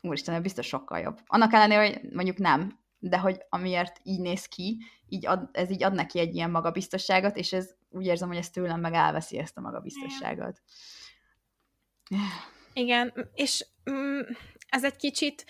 [0.03, 1.19] úristen, biztos sokkal jobb.
[1.27, 5.83] Annak ellenére, hogy mondjuk nem, de hogy amiért így néz ki, így ad, ez így
[5.83, 9.57] ad neki egy ilyen magabiztosságot, és ez úgy érzem, hogy ez tőlem meg elveszi ezt
[9.57, 10.63] a magabiztosságot.
[12.73, 14.21] Igen, és mm,
[14.69, 15.45] ez egy kicsit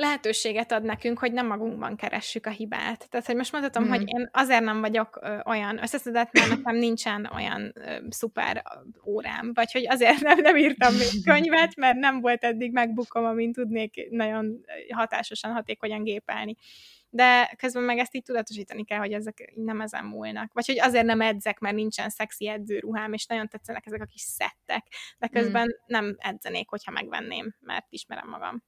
[0.00, 3.08] lehetőséget ad nekünk, hogy nem magunkban keressük a hibát.
[3.10, 3.92] Tehát, hogy most mondhatom, hmm.
[3.92, 8.62] hogy én azért nem vagyok ö, olyan összeszedett, mert nekem nincsen olyan ö, szuper
[9.06, 13.54] órám, vagy hogy azért nem, nem írtam még könyvet, mert nem volt eddig megbukom, amint
[13.54, 16.56] tudnék nagyon hatásosan, hatékonyan gépelni
[17.12, 20.52] de közben meg ezt így tudatosítani kell, hogy ezek nem ezen múlnak.
[20.52, 24.20] Vagy hogy azért nem edzek, mert nincsen szexi edzőruhám, és nagyon tetszenek ezek a kis
[24.20, 24.86] szettek,
[25.18, 25.40] de hmm.
[25.40, 25.82] közben mm.
[25.86, 28.62] nem edzenék, hogyha megvenném, mert ismerem magam.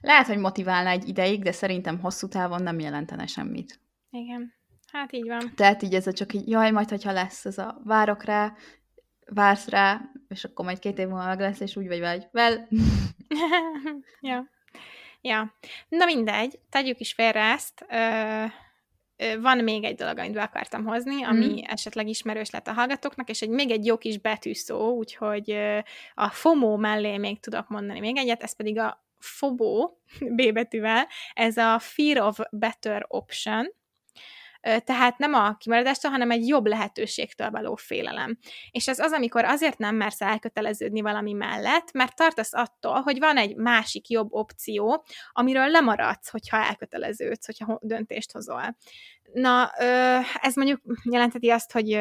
[0.00, 3.80] Lehet, hogy motiválna egy ideig, de szerintem hosszú távon nem jelentene semmit.
[4.10, 4.54] Igen,
[4.92, 5.52] hát így van.
[5.54, 8.54] Tehát így ez a csak így, jaj, majd hogyha lesz ez a várok rá,
[9.26, 12.68] vársz rá, és akkor majd két év múlva meg lesz, és úgy vagy vagy, well.
[14.20, 14.48] ja.
[15.22, 15.54] Ja,
[15.88, 17.86] na mindegy, tegyük is félre ezt.
[17.88, 18.44] Ö,
[19.40, 21.56] van még egy dolog, amit be akartam hozni, ami mm.
[21.62, 25.50] esetleg ismerős lett a hallgatóknak, és egy még egy jó kis betűszó, úgyhogy
[26.14, 29.90] a FOMO mellé még tudok mondani még egyet, ez pedig a FOBO,
[30.36, 33.66] B betűvel, ez a Fear of Better Option,
[34.60, 38.38] tehát nem a kimaradástól, hanem egy jobb lehetőségtől való félelem.
[38.70, 43.36] És ez az, amikor azért nem mersz elköteleződni valami mellett, mert tartasz attól, hogy van
[43.36, 48.76] egy másik jobb opció, amiről lemaradsz, hogyha elköteleződsz, hogyha döntést hozol.
[49.32, 49.70] Na,
[50.40, 52.00] ez mondjuk jelenteti azt, hogy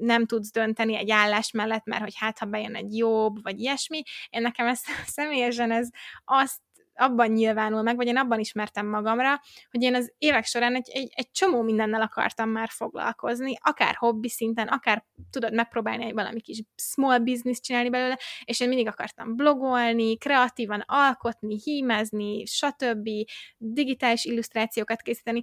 [0.00, 4.02] nem tudsz dönteni egy állás mellett, mert hogy hát, ha bejön egy jobb, vagy ilyesmi.
[4.30, 4.80] Én nekem ez
[5.16, 5.88] személyesen ez
[6.24, 6.60] azt
[7.00, 11.12] abban nyilvánul meg, vagy én abban ismertem magamra, hogy én az évek során egy, egy,
[11.14, 16.62] egy csomó mindennel akartam már foglalkozni, akár hobbi szinten, akár tudod megpróbálni egy valami kis
[16.76, 23.08] small business csinálni belőle, és én mindig akartam blogolni, kreatívan alkotni, hímezni, stb.,
[23.56, 25.42] digitális illusztrációkat készíteni,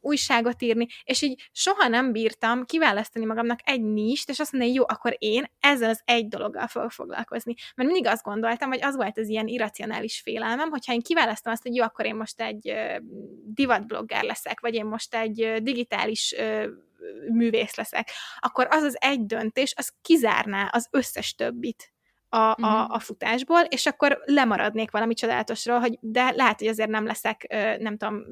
[0.00, 4.82] újságot írni, és így soha nem bírtam kiválasztani magamnak egy nist, és azt mondani, jó,
[4.86, 7.54] akkor én ezzel az egy dologgal fogok foglalkozni.
[7.74, 11.62] Mert mindig azt gondoltam, hogy az volt az ilyen irracionális félelmem, hogyha én kiválasztom azt,
[11.62, 12.74] hogy jó, akkor én most egy
[13.44, 16.34] divatblogger leszek, vagy én most egy digitális
[17.32, 21.92] művész leszek, akkor az az egy döntés, az kizárná az összes többit
[22.28, 22.92] a, a, mhm.
[22.92, 27.46] a futásból, és akkor lemaradnék valami csodálatosról, hogy de lehet, hogy azért nem leszek,
[27.78, 28.24] nem tudom,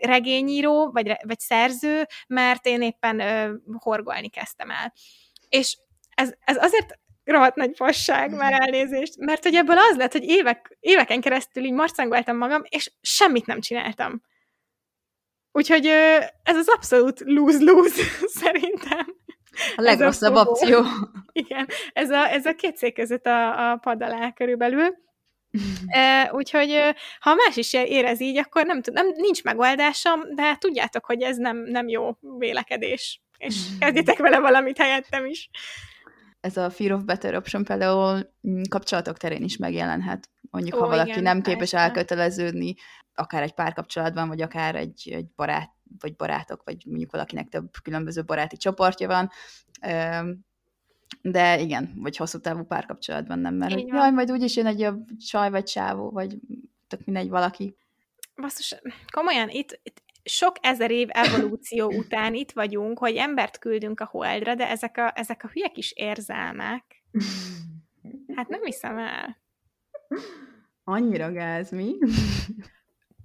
[0.00, 3.22] regényíró, vagy, vagy szerző, mert én éppen
[3.78, 4.92] horgolni kezdtem el.
[5.48, 5.78] És
[6.14, 8.62] ez, ez azért rohadt nagy fasság, már mhm.
[8.62, 13.46] elnézést, mert hogy ebből az lett, hogy évek, éveken keresztül így marcangoltam magam, és semmit
[13.46, 14.22] nem csináltam.
[15.52, 15.86] Úgyhogy
[16.42, 18.02] ez az abszolút lose-lose
[18.42, 19.16] szerintem.
[19.76, 20.82] A legrosszabb a opció.
[21.32, 25.02] Igen, ez a, ez a két szék között a, a pad alá körülbelül.
[25.86, 31.22] e, úgyhogy ha más is érez így, akkor nem tudom, nincs megoldásom, de tudjátok, hogy
[31.22, 33.22] ez nem, nem jó vélekedés.
[33.38, 35.50] És kezdjetek vele valamit helyettem is
[36.44, 40.30] ez a Fear of Better Option például mm, kapcsolatok terén is megjelenhet.
[40.50, 41.78] Mondjuk, Ó, ha valaki igen, nem képes persze.
[41.78, 42.74] elköteleződni,
[43.14, 48.24] akár egy párkapcsolatban, vagy akár egy, egy barát, vagy barátok, vagy mondjuk valakinek több különböző
[48.24, 49.30] baráti csoportja van,
[51.22, 55.06] de igen, vagy hosszú távú párkapcsolatban nem, mert hogy, jaj, majd úgyis jön egy jobb
[55.28, 56.38] csaj, vagy csávó, vagy
[56.88, 57.76] tök mindegy valaki.
[58.36, 58.74] Basszus,
[59.12, 64.54] komolyan, itt, itt sok ezer év evolúció után itt vagyunk, hogy embert küldünk a holdra,
[64.54, 67.04] de ezek a, ezek a hülye kis érzelmek,
[68.34, 69.42] hát nem hiszem el.
[70.84, 71.98] Annyira gáz, mi?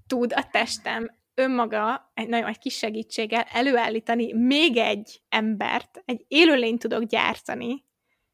[0.07, 6.79] Tud a testem önmaga egy nagyon egy kis segítséggel előállítani még egy embert, egy élőlényt
[6.79, 7.85] tudok gyártani,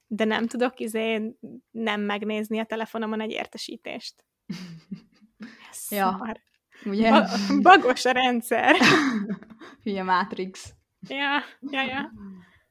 [0.07, 1.35] de nem tudok izé
[1.71, 4.25] nem megnézni a telefonomon egy értesítést.
[5.89, 6.17] ja.
[6.19, 6.44] Szar.
[6.85, 7.09] Ugye?
[7.09, 7.29] Ba-
[7.61, 8.75] bagos a rendszer.
[9.83, 10.73] Hülye Matrix.
[11.07, 12.11] Ja, ja, ja.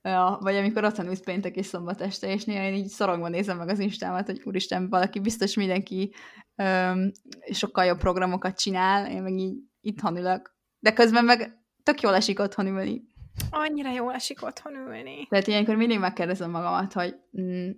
[0.02, 3.56] Ja, vagy amikor otthon ülsz péntek és szombat este, és néha én így szorongva nézem
[3.56, 6.14] meg az instámat, hogy úristen, valaki biztos mindenki
[6.56, 7.10] öm,
[7.52, 10.56] sokkal jobb programokat csinál, én meg így itthon ülök.
[10.78, 13.02] De közben meg tök jól esik otthon ülni.
[13.50, 15.26] Annyira jól esik otthon ülni.
[15.28, 17.70] Tehát ilyenkor mindig megkérdezem magamat, hogy mm,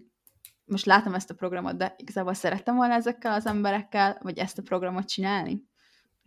[0.64, 4.62] most látom ezt a programot, de igazából szerettem volna ezekkel az emberekkel, vagy ezt a
[4.62, 5.62] programot csinálni?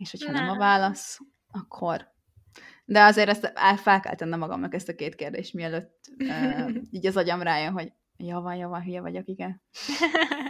[0.00, 1.18] És hogyha nem, nem a válasz,
[1.50, 2.08] akkor...
[2.84, 7.16] De azért ezt fel kell tennem magamnak ezt a két kérdést, mielőtt uh, így az
[7.16, 9.62] agyam rájön, hogy jó van, van, hülye vagyok, igen.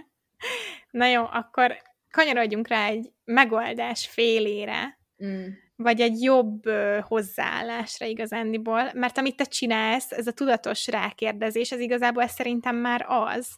[0.90, 1.76] Na jó, akkor
[2.10, 5.46] kanyarodjunk rá egy megoldás félére, mm.
[5.76, 6.62] vagy egy jobb
[7.00, 13.04] hozzáállásra igazándiból, mert amit te csinálsz, ez a tudatos rákérdezés, ez igazából ez szerintem már
[13.08, 13.48] az.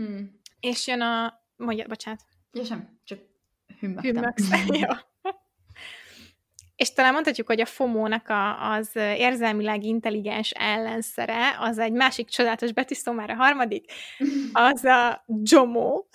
[0.00, 0.24] Mm.
[0.60, 1.44] És jön a...
[1.56, 2.20] Mondja, bocsánat.
[2.52, 3.18] Ja, sem, csak
[3.80, 4.34] hümmögtem.
[4.80, 4.88] jó.
[6.76, 12.72] És talán mondhatjuk, hogy a FOMO-nak a, az érzelmileg intelligens ellenszere, az egy másik csodálatos
[12.72, 13.92] betűszó, már a harmadik,
[14.52, 16.04] az a JOMO.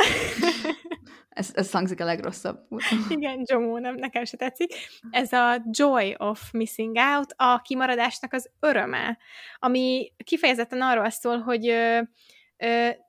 [1.32, 2.60] Ez, ez hangzik a legrosszabb.
[3.10, 4.74] Igen, Jomo, nem, nekem se tetszik.
[5.12, 9.18] Ez a joy of missing out, a kimaradásnak az öröme,
[9.60, 12.00] ami kifejezetten arról szól, hogy ö,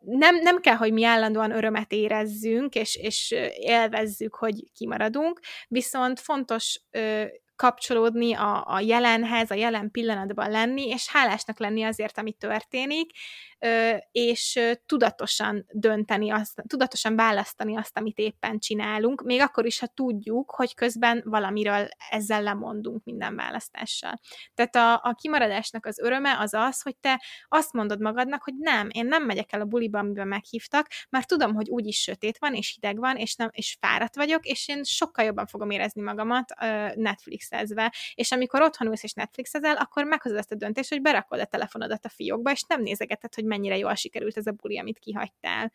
[0.00, 6.80] nem, nem kell, hogy mi állandóan örömet érezzünk, és, és élvezzük, hogy kimaradunk, viszont fontos
[6.90, 7.24] ö,
[7.62, 13.10] kapcsolódni a, a jelenhez, a jelen pillanatban lenni, és hálásnak lenni azért, ami történik,
[14.12, 20.50] és tudatosan dönteni, azt, tudatosan választani azt, amit éppen csinálunk, még akkor is, ha tudjuk,
[20.50, 24.20] hogy közben valamiről ezzel lemondunk minden választással.
[24.54, 28.88] Tehát a, a kimaradásnak az öröme az az, hogy te azt mondod magadnak, hogy nem,
[28.92, 32.72] én nem megyek el a buliba, amiben meghívtak, mert tudom, hogy úgyis sötét van, és
[32.74, 36.54] hideg van, és, nem, és fáradt vagyok, és én sokkal jobban fogom érezni magamat
[36.94, 37.94] Netflixezve.
[38.14, 42.04] És amikor otthon ülsz és Netflixezel, akkor meghozod ezt a döntést, hogy berakod a telefonodat
[42.04, 45.72] a fiókba, és nem nézegeted, hogy mennyire jól sikerült ez a buli, amit kihagytál.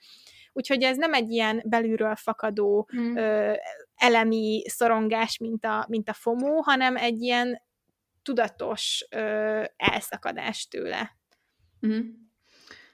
[0.53, 3.15] Úgyhogy ez nem egy ilyen belülről fakadó mm.
[3.15, 3.53] ö,
[3.95, 7.61] elemi szorongás, mint a, mint a FOMO, hanem egy ilyen
[8.21, 11.17] tudatos ö, elszakadás tőle.
[11.87, 11.99] Mm.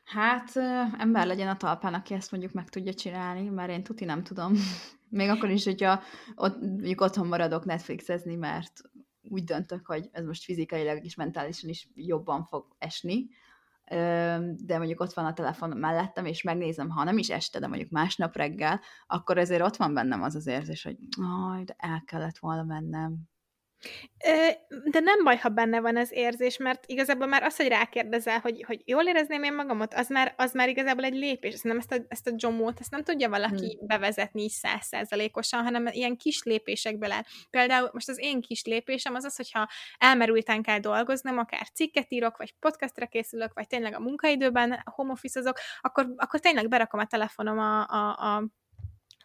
[0.03, 0.55] Hát
[0.97, 4.53] ember legyen a talpán, aki ezt mondjuk meg tudja csinálni, mert én tuti nem tudom.
[5.09, 6.01] Még akkor is, hogyha
[6.35, 8.81] ott, mondjuk otthon maradok Netflixezni, mert
[9.29, 13.27] úgy döntök, hogy ez most fizikailag és mentálisan is jobban fog esni,
[14.57, 17.89] de mondjuk ott van a telefon mellettem, és megnézem, ha nem is este, de mondjuk
[17.89, 20.97] másnap reggel, akkor ezért ott van bennem az az érzés, hogy
[21.65, 23.17] de el kellett volna mennem,
[24.85, 28.63] de nem baj, ha benne van az érzés, mert igazából már az, hogy rákérdezel, hogy,
[28.67, 31.61] hogy jól érezném én magamot, az már, az már igazából egy lépés.
[31.61, 33.87] Nem ezt a, ezt a jomót, ezt nem tudja valaki hmm.
[33.87, 37.23] bevezetni így százszerzalékosan, hanem ilyen kis lépésekből áll.
[37.49, 42.37] Például most az én kis lépésem az az, hogyha elmerülten kell dolgoznom, akár cikket írok,
[42.37, 47.59] vagy podcastra készülök, vagy tényleg a munkaidőben home office akkor, akkor tényleg berakom a telefonom
[47.59, 48.47] a, a, a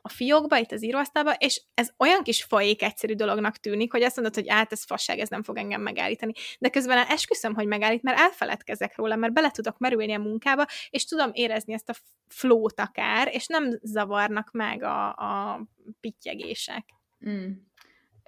[0.09, 4.17] a fiókba, itt az íróasztalba, és ez olyan kis folyék egyszerű dolognak tűnik, hogy azt
[4.17, 6.33] mondod, hogy át, ez fasság, ez nem fog engem megállítani.
[6.59, 11.05] De közben esküszöm, hogy megállít, mert elfeledkezek róla, mert bele tudok merülni a munkába, és
[11.05, 11.95] tudom érezni ezt a
[12.29, 15.61] flót akár, és nem zavarnak meg a, a
[16.01, 16.85] pittyegések.
[17.29, 17.51] Mm.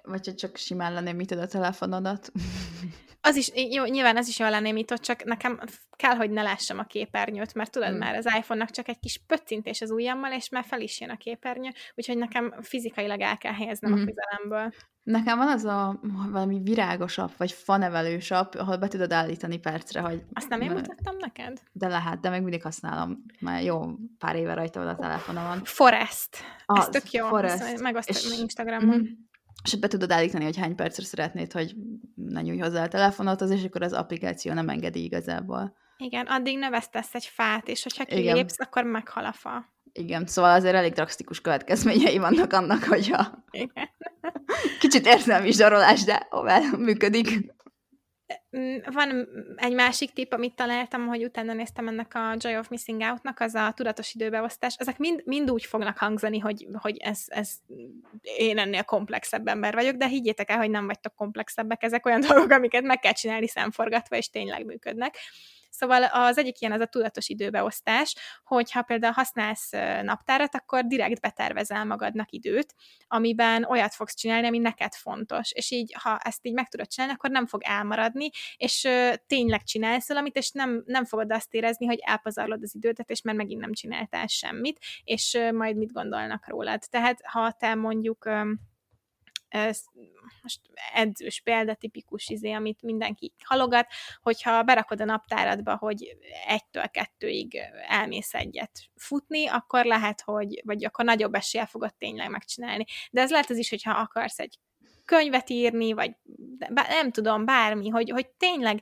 [0.03, 2.31] Vagy hogy csak simán lenémíted a telefonodat.
[3.21, 5.59] Az is, jó, nyilván ez is jól lenémított, csak nekem
[5.95, 7.97] kell, hogy ne lássam a képernyőt, mert tudod, hmm.
[7.97, 11.17] már az iPhone-nak csak egy kis pöccintés az ujjammal, és már fel is jön a
[11.17, 14.01] képernyő, úgyhogy nekem fizikailag el kell helyeznem hmm.
[14.01, 14.73] a közelemből.
[15.03, 15.99] Nekem van az a
[16.31, 20.23] valami virágosabb, vagy fanevelősabb, ahol be tudod állítani percre, hogy...
[20.33, 21.61] Azt nem én mutattam neked?
[21.71, 23.23] De lehet, de meg mindig használom.
[23.39, 23.81] Már jó
[24.17, 25.61] pár éve rajta van a telefonomon.
[25.63, 26.37] Forest.
[26.65, 27.27] Az, Ez tök jó.
[27.27, 27.81] Forest.
[27.81, 28.95] Megosztom Instagramon.
[28.95, 29.29] Mm-hmm
[29.63, 31.75] és be tudod állítani, hogy hány percre szeretnéd, hogy
[32.15, 35.75] ne nyújj hozzá a telefonot, az, és akkor az applikáció nem engedi igazából.
[35.97, 38.67] Igen, addig növesztesz egy fát, és hogyha kilépsz, Igen.
[38.67, 39.69] akkor meghal a fa.
[39.93, 43.89] Igen, szóval azért elég drasztikus következményei vannak annak, hogyha Igen.
[44.79, 47.53] kicsit érzelmi zsarolás, de hová működik.
[48.57, 53.01] Mm, van egy másik tipp, amit találtam, hogy utána néztem ennek a Joy of Missing
[53.01, 54.75] Out-nak, az a tudatos időbeosztás.
[54.77, 57.51] Ezek mind, mind úgy fognak hangzani, hogy, hogy ez, ez
[58.21, 62.51] én ennél komplexebb ember vagyok, de higgyétek el, hogy nem vagytok komplexebbek, ezek olyan dolgok,
[62.51, 65.15] amiket meg kell csinálni szemforgatva, és tényleg működnek.
[65.81, 69.69] Szóval az egyik ilyen az a tudatos időbeosztás, hogyha például használsz
[70.01, 72.75] naptárat, akkor direkt betervezel magadnak időt,
[73.07, 75.51] amiben olyat fogsz csinálni, ami neked fontos.
[75.51, 78.87] És így, ha ezt így meg tudod csinálni, akkor nem fog elmaradni, és
[79.27, 83.35] tényleg csinálsz valamit, és nem, nem fogod azt érezni, hogy elpazarlod az időt, és már
[83.35, 86.81] megint nem csináltál semmit, és majd mit gondolnak rólad.
[86.89, 88.29] Tehát, ha te mondjuk
[89.51, 89.83] ez
[90.41, 90.59] most
[90.93, 93.87] edzős példa, tipikus izé, amit mindenki halogat,
[94.21, 101.05] hogyha berakod a naptáradba, hogy egytől kettőig elmész egyet futni, akkor lehet, hogy, vagy akkor
[101.05, 102.85] nagyobb eséllyel fogod tényleg megcsinálni.
[103.11, 104.59] De ez lehet az is, hogyha akarsz egy
[105.05, 106.15] könyvet írni, vagy
[106.73, 108.81] nem tudom, bármi, hogy, hogy tényleg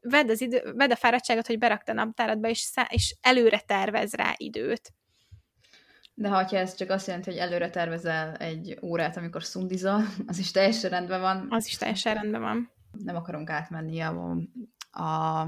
[0.00, 4.34] vedd, az idő, vedd a fáradtságot, hogy berakta a naptáradba, és, és előre tervez rá
[4.36, 4.92] időt.
[6.20, 10.50] De ha ez csak azt jelenti, hogy előre tervezel egy órát, amikor szundizol, az is
[10.50, 11.46] teljesen rendben van.
[11.50, 12.70] Az is teljesen rendben van.
[13.04, 14.36] Nem akarunk átmenni a,
[14.90, 15.40] a,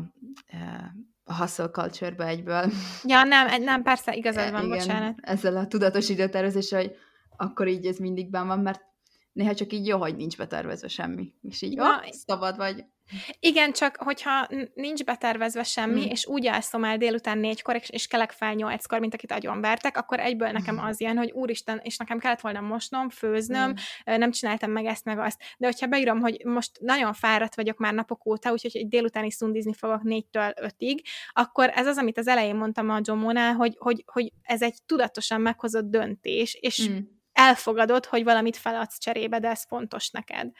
[1.25, 2.73] a hustle culture-be egyből.
[3.05, 5.19] Ja, nem, nem, persze, igazad van, Igen, bocsánat.
[5.21, 6.97] Ezzel a tudatos időtervezéssel, hogy
[7.37, 8.81] akkor így ez mindig ben van, mert
[9.33, 11.35] néha csak így jó, hogy nincs betervezve semmi.
[11.43, 11.85] És így, ja.
[11.85, 12.85] oh, szabad vagy.
[13.41, 16.11] Igen, csak hogyha nincs betervezve semmi, mm.
[16.11, 20.21] és úgy alszom el délután négykor, és, és kelek fel nyolckor, mint akit vertek, akkor
[20.21, 20.79] egyből nekem mm.
[20.79, 24.15] az ilyen, hogy úristen, és nekem kellett volna mosnom, főznöm, mm.
[24.19, 25.41] nem csináltam meg ezt, meg azt.
[25.59, 29.75] De hogyha beírom, hogy most nagyon fáradt vagyok már napok óta, úgyhogy egy délutáni szundizni
[29.75, 34.33] fogok négytől ötig, akkor ez az, amit az elején mondtam a Jomónál, hogy, hogy, hogy
[34.43, 36.97] ez egy tudatosan meghozott döntés, és mm.
[37.33, 40.51] elfogadod, hogy valamit feladsz cserébe, de ez fontos neked.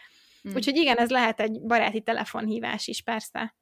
[0.49, 0.55] Mm.
[0.55, 3.55] Úgyhogy igen, ez lehet egy baráti telefonhívás is, persze.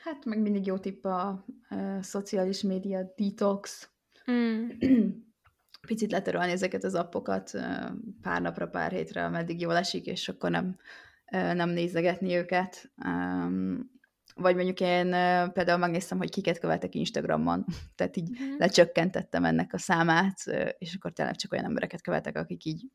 [0.00, 3.90] Hát meg mindig jó tipp a uh, szociális média detox.
[4.30, 4.68] Mm.
[5.86, 7.50] Picit letörölni ezeket az appokat
[8.22, 10.76] pár napra, pár hétre, ameddig jól esik, és akkor nem,
[11.30, 12.92] nem nézegetni őket.
[13.04, 13.90] Um,
[14.34, 15.10] vagy mondjuk én
[15.52, 17.64] például megnéztem, hogy kiket követek Instagramon,
[17.96, 18.56] tehát így mm.
[18.58, 20.36] lecsökkentettem ennek a számát,
[20.78, 22.86] és akkor tényleg csak olyan embereket követek, akik így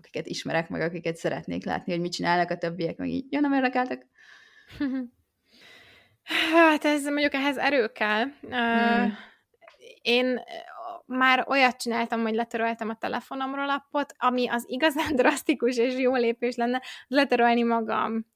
[0.00, 3.52] akiket ismerek, meg akiket szeretnék látni, hogy mit csinálnak a többiek, meg így, ja, nem
[3.52, 4.06] érdekeltek.
[6.52, 8.24] Hát ez mondjuk ehhez erő kell.
[8.40, 9.16] Hmm.
[10.02, 10.40] Én
[11.10, 16.56] már olyat csináltam, hogy letöröltem a telefonomról appot, ami az igazán drasztikus és jó lépés
[16.56, 18.26] lenne, letörölni magam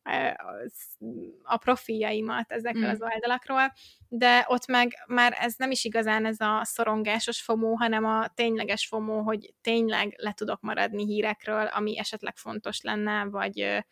[1.42, 2.90] a profiljaimat ezekről mm.
[2.90, 3.72] az oldalakról,
[4.08, 8.86] de ott meg már ez nem is igazán ez a szorongásos fomó, hanem a tényleges
[8.86, 13.84] fomó, hogy tényleg le tudok maradni hírekről, ami esetleg fontos lenne, vagy,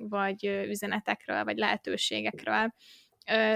[0.00, 2.72] vagy üzenetekről, vagy lehetőségekről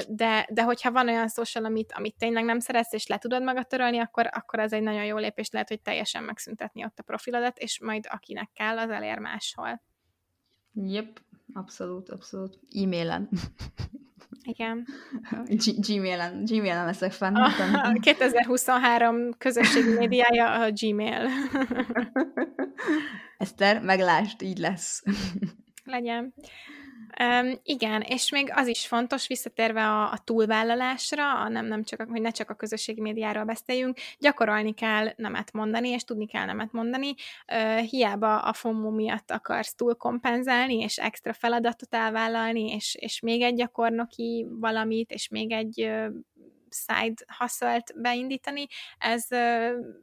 [0.09, 3.67] de, de hogyha van olyan social, amit, amit tényleg nem szeretsz, és le tudod magad
[3.67, 7.59] törölni, akkor, akkor ez egy nagyon jó lépés lehet, hogy teljesen megszüntetni ott a profilodat,
[7.59, 9.83] és majd akinek kell, az elér máshol.
[10.75, 11.21] Yep,
[11.53, 12.59] abszolút, abszolút.
[12.83, 13.29] E-mailen.
[14.43, 14.87] Igen.
[15.65, 17.35] G- Gmailen, Gmailen leszek fenn.
[17.37, 21.29] A 2023 közösségi médiája a Gmail.
[23.39, 25.03] Eszter, meglást, így lesz.
[25.85, 26.35] Legyen.
[27.21, 32.07] Um, igen, és még az is fontos, visszatérve a, a túlvállalásra, a nem, nem csak,
[32.11, 36.73] hogy ne csak a közösségi médiáról beszéljünk, gyakorolni kell nemet mondani, és tudni kell nemet
[36.73, 37.15] mondani.
[37.53, 43.43] Uh, hiába a FOMO miatt akarsz túl kompenzálni, és extra feladatot elvállalni, és, és még
[43.43, 45.91] egy gyakornoki valamit, és még egy
[46.73, 48.67] side hustle beindítani,
[48.99, 49.27] ez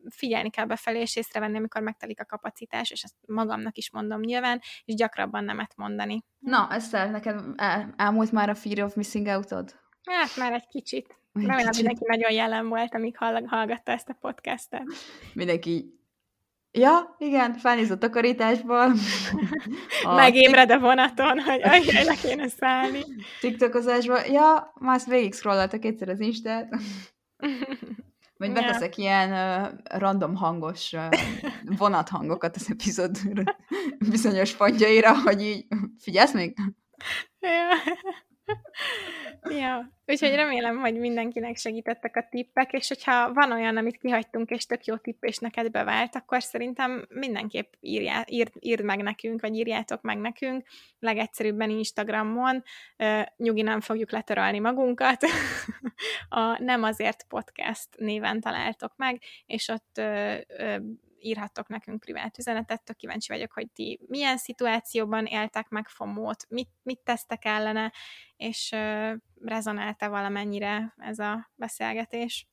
[0.10, 4.62] figyelni kell befelé, és észrevenni, amikor megtelik a kapacitás, és ezt magamnak is mondom nyilván,
[4.86, 6.24] és gyakrabban nemet mondani.
[6.40, 9.76] Na, Eszter, neked el, elmúlt már a fear of missing out-od?
[10.04, 11.18] Hát már egy kicsit.
[11.34, 14.84] Remélem, mindenki nagyon jelen volt, amíg hallgatta ezt a podcastet.
[15.34, 15.99] Mindenki
[16.72, 18.94] Ja, igen, felnéz a takarításból.
[20.04, 23.04] A Megébred a vonaton, hogy ajjaj, le kéne szállni.
[23.40, 24.32] TikTokozásban.
[24.32, 26.70] Ja, már azt végig scrolloltak egyszer az Instát.
[28.38, 29.04] Vagy beteszek ja.
[29.04, 31.20] ilyen uh, random hangos uh,
[31.78, 33.18] vonathangokat az epizód
[34.10, 35.66] bizonyos pontjaira, hogy így
[35.98, 36.58] figyelsz még?
[37.40, 37.94] Ja.
[39.50, 44.66] Ja, úgyhogy remélem, hogy mindenkinek segítettek a tippek, és hogyha van olyan, amit kihagytunk, és
[44.66, 49.56] tök jó tipp, és neked bevált, akkor szerintem mindenképp írjá, írd, írd meg nekünk, vagy
[49.56, 50.68] írjátok meg nekünk,
[51.00, 52.64] legegyszerűbben Instagramon,
[53.38, 55.24] nyugi nem fogjuk letörölni magunkat,
[56.30, 60.02] a Nem azért podcast néven találtok meg, és ott
[61.20, 66.70] írhattok nekünk privát üzenetet, tök kíváncsi vagyok, hogy ti milyen szituációban éltek meg FOMO-t, mit,
[66.82, 67.94] mit tesztek ellene,
[68.36, 72.48] és uh, rezonálta valamennyire ez a beszélgetés.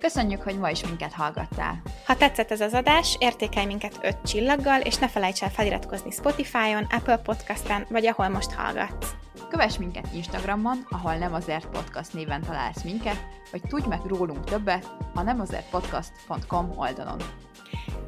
[0.00, 1.82] Köszönjük, hogy ma is minket hallgattál!
[2.06, 6.86] Ha tetszett ez az adás, értékelj minket 5 csillaggal, és ne felejts el feliratkozni Spotify-on,
[6.90, 9.14] Apple Podcast-en, vagy ahol most hallgatsz.
[9.48, 14.86] Kövess minket Instagramon, ahol nem azért podcast néven találsz minket, vagy tudj meg rólunk többet
[15.14, 17.18] a nemazertpodcast.com oldalon.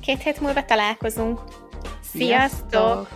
[0.01, 1.41] Két hét múlva találkozunk.
[2.01, 2.71] Sziasztok!
[2.71, 3.09] Sziasztok!